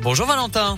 [0.00, 0.76] Bonjour Valentin.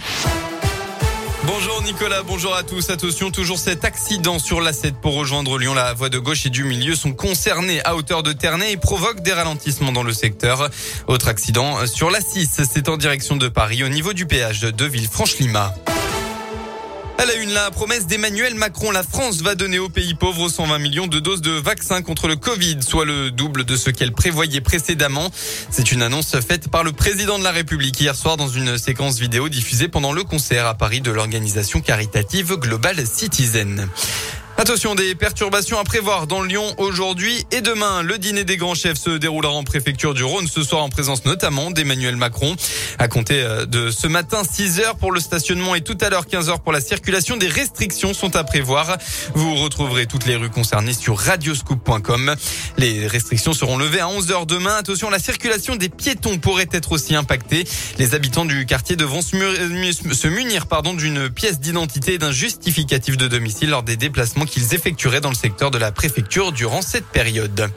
[1.44, 2.88] Bonjour Nicolas, bonjour à tous.
[2.88, 5.74] Attention, toujours cet accident sur l'A7 pour rejoindre Lyon.
[5.74, 9.22] La voie de gauche et du milieu sont concernées à hauteur de Ternay et provoquent
[9.22, 10.70] des ralentissements dans le secteur.
[11.06, 15.74] Autre accident sur l'A6, c'est en direction de Paris au niveau du péage de Villefranche-Lima.
[17.28, 21.06] La une, la promesse d'Emmanuel Macron, la France va donner aux pays pauvres 120 millions
[21.06, 25.30] de doses de vaccins contre le Covid, soit le double de ce qu'elle prévoyait précédemment.
[25.70, 29.18] C'est une annonce faite par le président de la République hier soir dans une séquence
[29.18, 33.88] vidéo diffusée pendant le concert à Paris de l'organisation caritative Global Citizen.
[34.60, 38.02] Attention, des perturbations à prévoir dans Lyon aujourd'hui et demain.
[38.02, 41.24] Le dîner des grands chefs se déroulera en préfecture du Rhône ce soir en présence
[41.24, 42.56] notamment d'Emmanuel Macron.
[42.98, 46.26] À compter euh, de ce matin 6 heures pour le stationnement et tout à l'heure
[46.26, 48.98] 15 heures pour la circulation, des restrictions sont à prévoir.
[49.32, 52.34] Vous retrouverez toutes les rues concernées sur radioscoop.com.
[52.78, 54.74] Les restrictions seront levées à 11 heures demain.
[54.74, 57.62] Attention, la circulation des piétons pourrait être aussi impactée.
[57.98, 63.28] Les habitants du quartier devront se munir, pardon, d'une pièce d'identité et d'un justificatif de
[63.28, 67.70] domicile lors des déplacements qu'ils effectueraient dans le secteur de la préfecture durant cette période.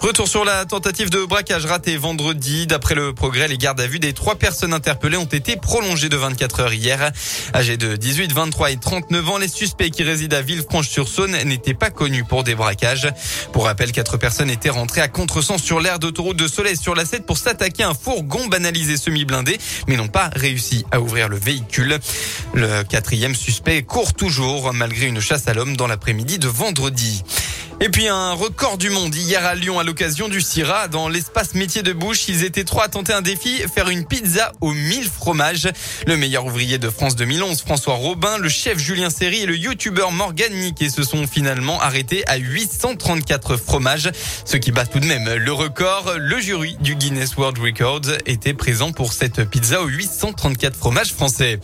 [0.00, 2.66] Retour sur la tentative de braquage ratée vendredi.
[2.66, 6.16] D'après le progrès, les gardes à vue des trois personnes interpellées ont été prolongées de
[6.16, 7.12] 24 heures hier.
[7.54, 11.90] Âgés de 18, 23 et 39 ans, les suspects qui résident à Villefranche-sur-Saône n'étaient pas
[11.90, 13.12] connus pour des braquages.
[13.52, 17.04] Pour rappel, quatre personnes étaient rentrées à contresens sur l'aire d'autoroute de Soleil sur la
[17.04, 21.38] 7 pour s'attaquer à un fourgon banalisé semi-blindé, mais n'ont pas réussi à ouvrir le
[21.38, 21.98] véhicule.
[22.54, 27.22] Le quatrième suspect court toujours malgré une chasse à l'homme dans l'après-midi de vendredi.
[27.82, 30.88] Et puis un record du monde hier à Lyon à l'occasion du CIRA.
[30.88, 34.52] Dans l'espace métier de bouche, ils étaient trois à tenter un défi, faire une pizza
[34.60, 35.66] aux 1000 fromages.
[36.06, 40.12] Le meilleur ouvrier de France 2011, François Robin, le chef Julien Serry et le youtubeur
[40.12, 44.10] Morgan Niquet se sont finalement arrêtés à 834 fromages,
[44.44, 46.12] ce qui bat tout de même le record.
[46.18, 51.58] Le jury du Guinness World Records était présent pour cette pizza aux 834 fromages français.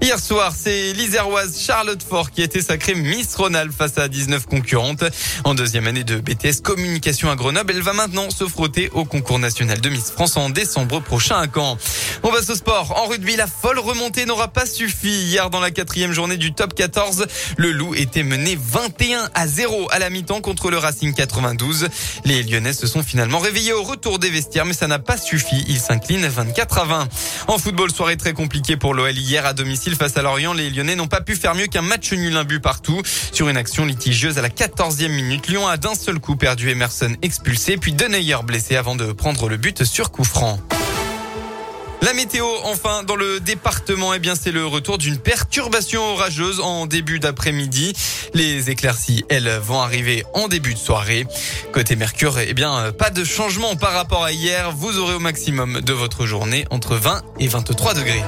[0.00, 4.46] Hier soir, c'est l'Iséroise Charlotte Fort qui a été sacrée Miss Ronald face à 19
[4.46, 5.02] concurrentes.
[5.42, 9.40] En deuxième année de BTS Communication à Grenoble, elle va maintenant se frotter au concours
[9.40, 11.76] national de Miss France en décembre prochain à Caen.
[12.22, 12.96] On va au sport.
[12.96, 15.08] En rugby, la folle remontée n'aura pas suffi.
[15.08, 19.88] Hier, dans la quatrième journée du top 14, le Loup était mené 21 à 0
[19.90, 21.88] à la mi-temps contre le Racing 92.
[22.24, 25.64] Les Lyonnais se sont finalement réveillés au retour des vestiaires, mais ça n'a pas suffi.
[25.68, 27.08] Ils s'inclinent 24 à 20.
[27.48, 29.54] En football, soirée très compliquée pour l'OL hier à
[29.96, 32.60] face à Lorient, les Lyonnais n'ont pas pu faire mieux qu'un match nul un but
[32.60, 33.02] partout.
[33.32, 37.14] Sur une action litigieuse à la 14e minute, Lyon a d'un seul coup perdu Emerson
[37.22, 40.58] expulsé, puis Deneyer blessé avant de prendre le but sur coup franc.
[42.00, 46.86] La météo, enfin, dans le département, eh bien, c'est le retour d'une perturbation orageuse en
[46.86, 47.92] début d'après-midi.
[48.34, 51.26] Les éclaircies, elles, vont arriver en début de soirée.
[51.72, 54.70] Côté Mercure, eh bien, pas de changement par rapport à hier.
[54.70, 58.22] Vous aurez au maximum de votre journée entre 20 et 23 degrés.